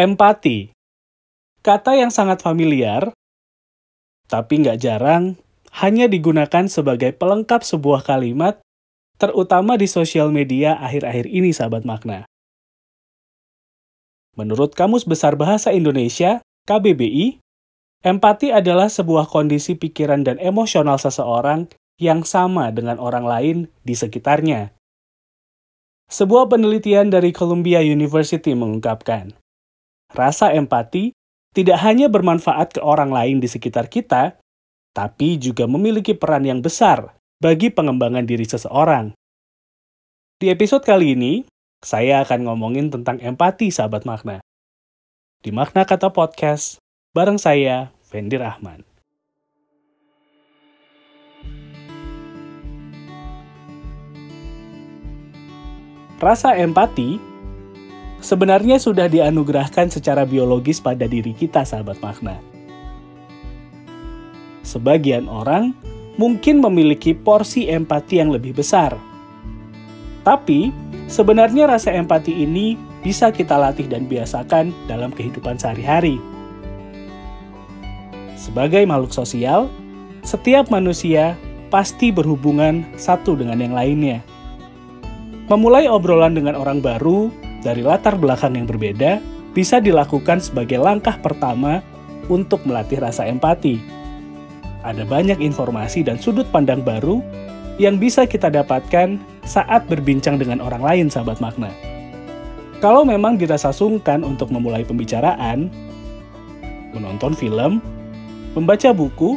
[0.00, 0.72] Empati.
[1.60, 3.12] Kata yang sangat familiar,
[4.32, 5.36] tapi nggak jarang
[5.76, 8.64] hanya digunakan sebagai pelengkap sebuah kalimat,
[9.20, 12.24] terutama di sosial media akhir-akhir ini, sahabat makna.
[14.40, 17.36] Menurut Kamus Besar Bahasa Indonesia, KBBI,
[18.00, 21.68] empati adalah sebuah kondisi pikiran dan emosional seseorang
[22.00, 24.72] yang sama dengan orang lain di sekitarnya.
[26.08, 29.36] Sebuah penelitian dari Columbia University mengungkapkan,
[30.14, 31.14] rasa empati
[31.50, 34.38] tidak hanya bermanfaat ke orang lain di sekitar kita,
[34.94, 39.14] tapi juga memiliki peran yang besar bagi pengembangan diri seseorang.
[40.40, 41.44] Di episode kali ini,
[41.82, 44.40] saya akan ngomongin tentang empati, sahabat makna.
[45.40, 46.76] Di Makna Kata Podcast,
[47.16, 48.84] bareng saya, Fendi Rahman.
[56.20, 57.29] Rasa empati
[58.20, 62.38] sebenarnya sudah dianugerahkan secara biologis pada diri kita, sahabat makna.
[64.64, 65.74] Sebagian orang
[66.20, 68.94] mungkin memiliki porsi empati yang lebih besar.
[70.20, 70.68] Tapi,
[71.08, 76.20] sebenarnya rasa empati ini bisa kita latih dan biasakan dalam kehidupan sehari-hari.
[78.36, 79.72] Sebagai makhluk sosial,
[80.20, 81.40] setiap manusia
[81.72, 84.20] pasti berhubungan satu dengan yang lainnya.
[85.48, 89.20] Memulai obrolan dengan orang baru dari latar belakang yang berbeda
[89.52, 91.84] bisa dilakukan sebagai langkah pertama
[92.30, 93.82] untuk melatih rasa empati.
[94.80, 97.20] Ada banyak informasi dan sudut pandang baru
[97.76, 101.68] yang bisa kita dapatkan saat berbincang dengan orang lain, sahabat makna.
[102.80, 105.68] Kalau memang dirasa sungkan untuk memulai pembicaraan,
[106.96, 107.84] menonton film,
[108.56, 109.36] membaca buku,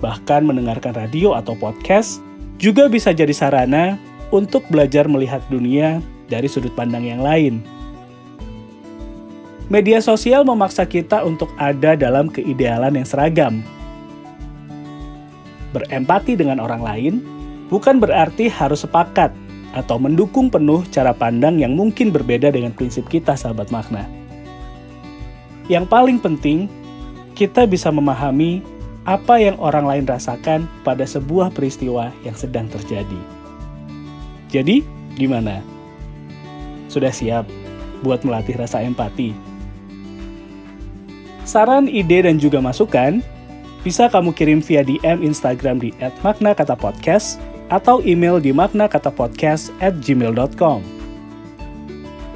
[0.00, 2.24] bahkan mendengarkan radio atau podcast
[2.56, 4.00] juga bisa jadi sarana
[4.32, 7.62] untuk belajar melihat dunia dari sudut pandang yang lain.
[9.66, 13.66] Media sosial memaksa kita untuk ada dalam keidealan yang seragam.
[15.74, 17.14] Berempati dengan orang lain
[17.66, 19.34] bukan berarti harus sepakat
[19.74, 24.06] atau mendukung penuh cara pandang yang mungkin berbeda dengan prinsip kita, sahabat makna.
[25.66, 26.70] Yang paling penting,
[27.34, 28.62] kita bisa memahami
[29.02, 33.20] apa yang orang lain rasakan pada sebuah peristiwa yang sedang terjadi.
[34.48, 34.86] Jadi,
[35.18, 35.75] gimana?
[36.86, 37.46] Sudah siap
[38.02, 39.34] buat melatih rasa empati?
[41.46, 43.22] Saran, ide, dan juga masukan
[43.86, 45.94] bisa kamu kirim via DM Instagram di
[46.26, 47.38] @maknakatapodcast
[47.70, 50.82] atau email di maknakatapodcast@gmail.com.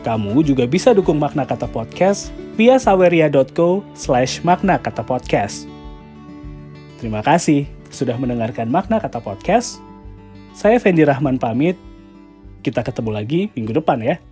[0.01, 5.65] Kamu juga bisa dukung Makna Kata Podcast via saweria.co slash makna kata podcast.
[7.01, 9.81] Terima kasih sudah mendengarkan Makna Kata Podcast.
[10.53, 11.81] Saya Fendi Rahman pamit
[12.61, 14.30] kita ketemu lagi minggu depan ya.